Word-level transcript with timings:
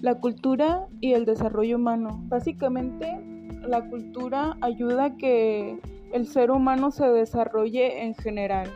La 0.00 0.14
cultura 0.14 0.86
y 1.00 1.12
el 1.12 1.26
desarrollo 1.26 1.76
humano. 1.76 2.22
Básicamente, 2.28 3.20
la 3.62 3.86
cultura 3.90 4.56
ayuda 4.62 5.04
a 5.04 5.16
que 5.16 5.78
el 6.12 6.26
ser 6.26 6.50
humano 6.50 6.90
se 6.90 7.06
desarrolle 7.06 8.04
en 8.04 8.14
general, 8.14 8.68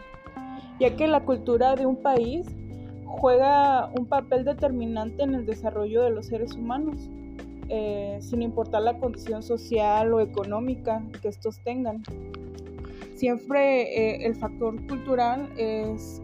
ya 0.79 0.95
que 0.97 1.07
la 1.07 1.25
cultura 1.25 1.77
de 1.77 1.87
un 1.87 1.97
país 1.97 2.47
juega 3.07 3.91
un 3.99 4.07
papel 4.07 4.45
determinante 4.45 5.23
en 5.23 5.35
el 5.35 5.47
desarrollo 5.47 6.03
de 6.03 6.11
los 6.11 6.27
seres 6.27 6.53
humanos, 6.53 7.09
eh, 7.71 8.19
sin 8.21 8.43
importar 8.43 8.83
la 8.83 8.99
condición 8.99 9.43
social 9.43 10.13
o 10.13 10.21
económica 10.21 11.03
que 11.23 11.29
estos 11.29 11.59
tengan. 11.61 12.03
Siempre 13.15 13.83
eh, 13.83 14.27
el 14.27 14.35
factor 14.35 14.75
cultural 14.87 15.49
es 15.57 16.21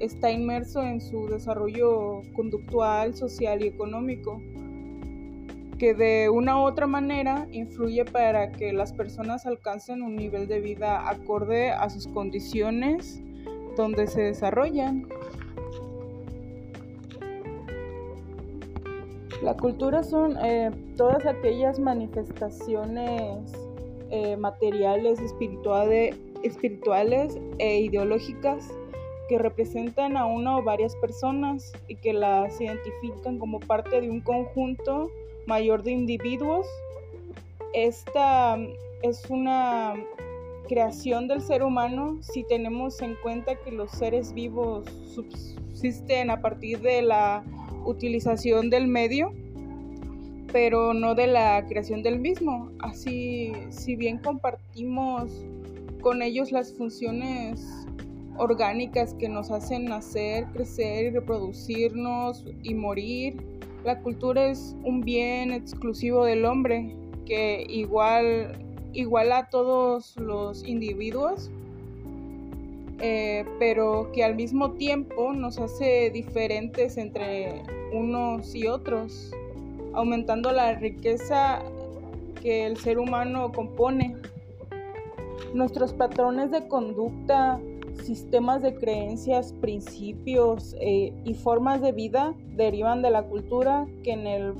está 0.00 0.30
inmerso 0.30 0.82
en 0.82 1.00
su 1.00 1.28
desarrollo 1.28 2.22
conductual, 2.34 3.14
social 3.14 3.62
y 3.64 3.68
económico, 3.68 4.40
que 5.78 5.94
de 5.94 6.28
una 6.30 6.58
u 6.60 6.64
otra 6.64 6.86
manera 6.86 7.46
influye 7.52 8.04
para 8.04 8.52
que 8.52 8.72
las 8.72 8.92
personas 8.92 9.46
alcancen 9.46 10.02
un 10.02 10.16
nivel 10.16 10.46
de 10.46 10.60
vida 10.60 11.08
acorde 11.08 11.70
a 11.70 11.90
sus 11.90 12.06
condiciones 12.08 13.22
donde 13.76 14.06
se 14.06 14.22
desarrollan. 14.22 15.08
La 19.42 19.56
cultura 19.56 20.02
son 20.02 20.38
eh, 20.42 20.70
todas 20.96 21.26
aquellas 21.26 21.78
manifestaciones 21.78 23.52
eh, 24.10 24.36
materiales, 24.36 25.20
espirituales, 25.20 26.16
espirituales 26.42 27.38
e 27.58 27.80
ideológicas 27.80 28.70
que 29.28 29.38
representan 29.38 30.16
a 30.16 30.26
una 30.26 30.58
o 30.58 30.62
varias 30.62 30.94
personas 30.96 31.72
y 31.88 31.96
que 31.96 32.12
las 32.12 32.60
identifican 32.60 33.38
como 33.38 33.60
parte 33.60 34.00
de 34.00 34.10
un 34.10 34.20
conjunto 34.20 35.10
mayor 35.46 35.82
de 35.82 35.92
individuos. 35.92 36.66
Esta 37.72 38.58
es 39.02 39.28
una 39.28 39.94
creación 40.68 41.28
del 41.28 41.42
ser 41.42 41.62
humano 41.62 42.18
si 42.22 42.44
tenemos 42.44 43.00
en 43.02 43.16
cuenta 43.22 43.54
que 43.56 43.70
los 43.70 43.90
seres 43.90 44.32
vivos 44.32 44.88
subsisten 45.14 46.30
a 46.30 46.40
partir 46.40 46.80
de 46.80 47.02
la 47.02 47.44
utilización 47.84 48.70
del 48.70 48.86
medio, 48.86 49.32
pero 50.52 50.94
no 50.94 51.14
de 51.14 51.26
la 51.26 51.64
creación 51.66 52.02
del 52.02 52.18
mismo. 52.18 52.70
Así, 52.78 53.52
si 53.70 53.96
bien 53.96 54.18
compartimos 54.18 55.30
con 56.00 56.22
ellos 56.22 56.52
las 56.52 56.72
funciones 56.72 57.83
orgánicas 58.36 59.14
que 59.14 59.28
nos 59.28 59.50
hacen 59.50 59.86
nacer, 59.86 60.46
crecer 60.52 61.06
y 61.06 61.10
reproducirnos 61.10 62.44
y 62.62 62.74
morir. 62.74 63.36
La 63.84 64.00
cultura 64.00 64.46
es 64.46 64.74
un 64.82 65.02
bien 65.02 65.52
exclusivo 65.52 66.24
del 66.24 66.44
hombre 66.44 66.94
que 67.26 67.66
igual 67.68 68.58
iguala 68.92 69.38
a 69.38 69.50
todos 69.50 70.16
los 70.16 70.64
individuos, 70.64 71.50
eh, 73.00 73.44
pero 73.58 74.10
que 74.12 74.24
al 74.24 74.36
mismo 74.36 74.72
tiempo 74.72 75.32
nos 75.32 75.58
hace 75.58 76.10
diferentes 76.10 76.96
entre 76.96 77.62
unos 77.92 78.54
y 78.54 78.66
otros, 78.66 79.32
aumentando 79.92 80.52
la 80.52 80.74
riqueza 80.74 81.60
que 82.40 82.66
el 82.66 82.76
ser 82.76 82.98
humano 82.98 83.52
compone. 83.52 84.16
Nuestros 85.52 85.92
patrones 85.92 86.50
de 86.50 86.66
conducta 86.68 87.60
sistemas 88.02 88.62
de 88.62 88.74
creencias, 88.74 89.52
principios 89.60 90.74
eh, 90.80 91.12
y 91.24 91.34
formas 91.34 91.80
de 91.80 91.92
vida 91.92 92.34
derivan 92.56 93.02
de 93.02 93.10
la 93.10 93.22
cultura 93.22 93.86
que 94.02 94.12
en, 94.12 94.26
el, 94.26 94.54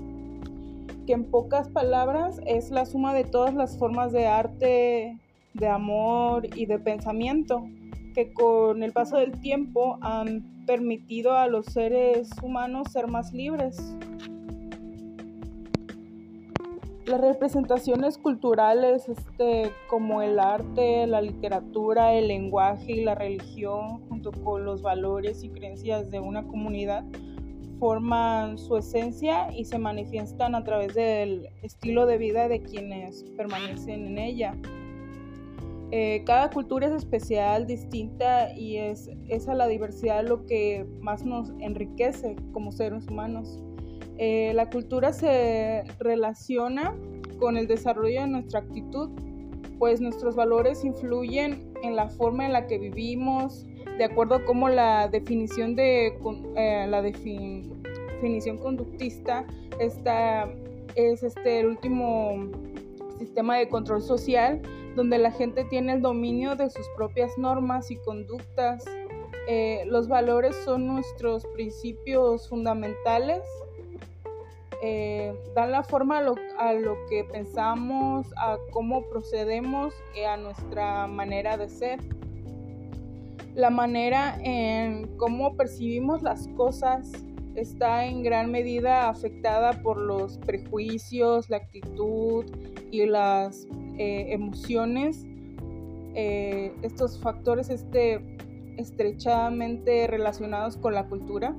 que 1.06 1.12
en 1.12 1.24
pocas 1.24 1.68
palabras 1.68 2.40
es 2.46 2.70
la 2.70 2.86
suma 2.86 3.14
de 3.14 3.24
todas 3.24 3.54
las 3.54 3.78
formas 3.78 4.12
de 4.12 4.26
arte, 4.26 5.18
de 5.54 5.68
amor 5.68 6.46
y 6.56 6.66
de 6.66 6.78
pensamiento 6.78 7.64
que 8.14 8.32
con 8.32 8.82
el 8.82 8.92
paso 8.92 9.16
del 9.16 9.32
tiempo 9.40 9.98
han 10.00 10.64
permitido 10.66 11.32
a 11.32 11.48
los 11.48 11.66
seres 11.66 12.30
humanos 12.42 12.92
ser 12.92 13.08
más 13.08 13.32
libres. 13.32 13.96
Las 17.06 17.20
representaciones 17.20 18.16
culturales, 18.16 19.10
este, 19.10 19.70
como 19.90 20.22
el 20.22 20.38
arte, 20.38 21.06
la 21.06 21.20
literatura, 21.20 22.14
el 22.14 22.28
lenguaje 22.28 22.92
y 22.92 23.04
la 23.04 23.14
religión, 23.14 24.00
junto 24.08 24.32
con 24.32 24.64
los 24.64 24.80
valores 24.80 25.44
y 25.44 25.50
creencias 25.50 26.10
de 26.10 26.20
una 26.20 26.46
comunidad, 26.46 27.04
forman 27.78 28.56
su 28.56 28.78
esencia 28.78 29.52
y 29.52 29.66
se 29.66 29.78
manifiestan 29.78 30.54
a 30.54 30.64
través 30.64 30.94
del 30.94 31.50
estilo 31.60 32.06
de 32.06 32.16
vida 32.16 32.48
de 32.48 32.62
quienes 32.62 33.24
permanecen 33.36 34.06
en 34.06 34.18
ella. 34.18 34.56
Eh, 35.90 36.22
cada 36.24 36.48
cultura 36.48 36.86
es 36.86 36.92
especial, 36.94 37.66
distinta 37.66 38.54
y 38.54 38.78
es, 38.78 39.10
es 39.28 39.46
a 39.48 39.54
la 39.54 39.68
diversidad 39.68 40.26
lo 40.26 40.46
que 40.46 40.86
más 41.00 41.24
nos 41.26 41.52
enriquece 41.60 42.36
como 42.52 42.72
seres 42.72 43.06
humanos. 43.06 43.62
Eh, 44.18 44.52
la 44.54 44.70
cultura 44.70 45.12
se 45.12 45.84
relaciona 45.98 46.94
con 47.38 47.56
el 47.56 47.66
desarrollo 47.66 48.20
de 48.22 48.28
nuestra 48.28 48.60
actitud, 48.60 49.10
pues 49.78 50.00
nuestros 50.00 50.36
valores 50.36 50.84
influyen 50.84 51.72
en 51.82 51.96
la 51.96 52.08
forma 52.08 52.46
en 52.46 52.52
la 52.52 52.66
que 52.66 52.78
vivimos, 52.78 53.66
de 53.98 54.04
acuerdo 54.04 54.36
a 54.36 54.44
cómo 54.44 54.68
la 54.68 55.08
definición 55.08 55.74
de 55.74 56.16
eh, 56.56 56.86
la 56.88 57.02
definición 57.02 58.58
conductista 58.58 59.44
está, 59.80 60.48
es 60.94 61.22
este 61.22 61.60
el 61.60 61.66
último 61.66 62.50
sistema 63.18 63.56
de 63.58 63.68
control 63.68 64.02
social 64.02 64.60
donde 64.94 65.18
la 65.18 65.32
gente 65.32 65.64
tiene 65.64 65.94
el 65.94 66.02
dominio 66.02 66.54
de 66.54 66.70
sus 66.70 66.86
propias 66.96 67.36
normas 67.36 67.90
y 67.90 67.96
conductas. 67.96 68.84
Eh, 69.48 69.84
los 69.86 70.08
valores 70.08 70.56
son 70.64 70.86
nuestros 70.86 71.44
principios 71.48 72.48
fundamentales 72.48 73.42
eh, 74.82 75.34
dan 75.54 75.72
la 75.72 75.82
forma 75.82 76.18
a 76.18 76.72
lo, 76.72 76.96
que 77.08 77.24
pensamos, 77.24 78.26
a 78.36 78.58
cómo 78.70 79.02
procedemos 79.08 79.94
y 80.14 80.22
a 80.22 80.36
nuestra 80.36 81.06
manera 81.06 81.56
de 81.56 81.68
ser. 81.68 82.00
La 83.54 83.70
manera 83.70 84.36
en 84.42 85.16
cómo 85.16 85.56
percibimos 85.56 86.22
las 86.22 86.48
cosas 86.56 87.12
está 87.54 88.04
en 88.06 88.22
gran 88.22 88.50
medida 88.50 89.08
afectada 89.08 89.80
por 89.82 89.96
los 89.96 90.38
prejuicios, 90.38 91.48
la 91.50 91.58
actitud 91.58 92.44
y 92.90 93.06
las 93.06 93.68
eh, 93.98 94.26
emociones. 94.30 95.24
Eh, 96.16 96.72
estos 96.82 97.18
factores 97.18 97.70
este, 97.70 98.20
estrechamente 98.76 100.06
relacionados 100.06 100.76
con 100.76 100.94
la 100.94 101.06
cultura. 101.06 101.54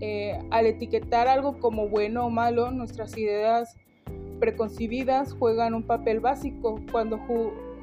Eh, 0.00 0.38
al 0.50 0.66
etiquetar 0.66 1.26
algo 1.26 1.58
como 1.58 1.88
bueno 1.88 2.26
o 2.26 2.30
malo, 2.30 2.70
nuestras 2.70 3.16
ideas 3.18 3.76
preconcebidas 4.38 5.32
juegan 5.32 5.74
un 5.74 5.82
papel 5.82 6.20
básico. 6.20 6.80
Cuando 6.92 7.18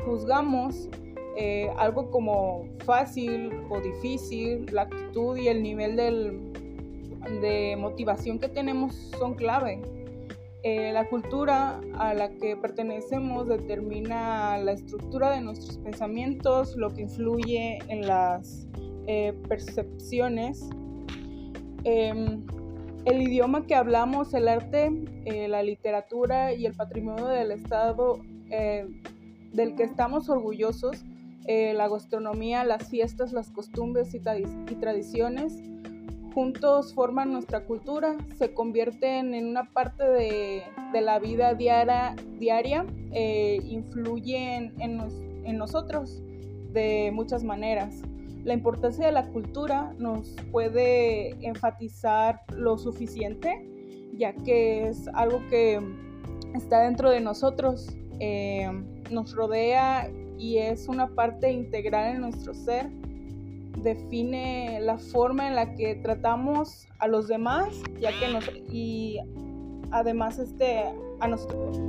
juzgamos 0.05 0.89
eh, 1.37 1.69
algo 1.77 2.09
como 2.11 2.65
fácil 2.85 3.51
o 3.69 3.81
difícil, 3.81 4.65
la 4.71 4.83
actitud 4.83 5.37
y 5.37 5.49
el 5.49 5.61
nivel 5.61 5.97
de 5.97 7.75
motivación 7.77 8.39
que 8.39 8.47
tenemos 8.47 8.95
son 9.19 9.35
clave. 9.35 9.81
Eh, 10.63 10.91
la 10.93 11.07
cultura 11.09 11.79
a 11.99 12.13
la 12.15 12.29
que 12.29 12.55
pertenecemos 12.55 13.47
determina 13.47 14.57
la 14.57 14.71
estructura 14.71 15.31
de 15.31 15.41
nuestros 15.41 15.77
pensamientos, 15.77 16.75
lo 16.75 16.89
que 16.91 17.01
influye 17.01 17.77
en 17.87 18.07
las 18.07 18.67
percepciones 19.47 20.67
Em, 21.85 22.43
el 23.05 23.21
idioma 23.21 23.67
que 23.67 23.75
hablamos, 23.75 24.33
el 24.33 24.47
arte, 24.47 24.91
eh, 25.25 25.47
la 25.47 25.61
literatura 25.61 26.51
y 26.51 26.65
el 26.65 26.73
patrimonio 26.73 27.27
del 27.27 27.51
Estado 27.51 28.19
eh, 28.49 28.87
del 29.53 29.75
que 29.75 29.83
estamos 29.83 30.27
orgullosos, 30.27 31.05
eh, 31.45 31.73
la 31.75 31.87
gastronomía, 31.87 32.63
las 32.63 32.89
fiestas, 32.89 33.31
las 33.31 33.51
costumbres 33.51 34.15
y, 34.15 34.19
tradiciones, 34.19 35.53
juntos 36.33 36.95
forman 36.95 37.31
nuestra 37.31 37.63
cultura, 37.65 38.17
se 38.39 38.51
convierten 38.55 39.35
en 39.35 39.45
una 39.45 39.71
parte 39.71 40.03
de, 40.09 40.63
la 40.99 41.19
vida 41.19 41.53
diaria, 41.53 42.85
influyen 43.63 44.73
en 44.79 45.57
nosotros 45.57 46.23
de 46.73 47.11
muchas 47.13 47.43
maneras. 47.43 48.01
La 48.45 48.53
importancia 48.53 49.07
de 49.07 49.11
la 49.11 49.25
cultura 49.31 49.91
nos 49.97 50.35
puede 50.51 51.31
enfatizar 51.43 52.43
lo 52.55 52.77
suficiente, 52.77 53.67
ya 54.15 54.33
que 54.33 54.87
es 54.87 55.07
algo 55.15 55.41
que 55.49 55.81
está 56.53 56.81
dentro 56.81 57.09
de 57.09 57.21
nosotros, 57.21 57.97
eh, 58.19 58.69
nos 59.09 59.35
rodea 59.35 60.11
y 60.37 60.59
es 60.59 60.87
una 60.87 61.07
parte 61.07 61.51
integral 61.51 62.15
en 62.15 62.21
nuestro 62.21 62.53
ser. 62.53 62.91
define 63.81 64.79
la 64.79 64.97
forma 64.97 65.47
en 65.47 65.55
la 65.55 65.73
que 65.73 65.95
tratamos 65.95 66.87
a 66.99 67.07
los 67.07 67.27
demás, 67.27 67.67
ya 67.99 68.11
que 68.19 68.31
nos 68.31 68.47
y 68.71 69.19
además 69.91 70.39
este 70.39 70.83
a 71.19 71.27
nosotros 71.27 71.79